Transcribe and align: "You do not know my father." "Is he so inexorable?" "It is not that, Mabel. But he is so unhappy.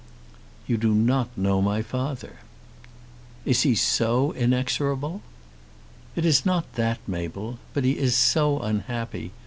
"You 0.65 0.77
do 0.77 0.95
not 0.95 1.37
know 1.37 1.61
my 1.61 1.83
father." 1.83 2.37
"Is 3.45 3.61
he 3.61 3.75
so 3.75 4.31
inexorable?" 4.31 5.21
"It 6.15 6.25
is 6.25 6.43
not 6.43 6.73
that, 6.73 6.97
Mabel. 7.05 7.59
But 7.75 7.83
he 7.83 7.99
is 7.99 8.15
so 8.15 8.57
unhappy. 8.61 9.29